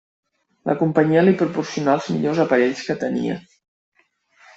La 0.69 0.73
companyia 0.77 1.21
li 1.27 1.33
proporcionà 1.41 1.93
els 1.97 2.07
millors 2.13 2.41
aparells 2.45 2.81
que 2.89 2.97
tenia. 3.05 3.37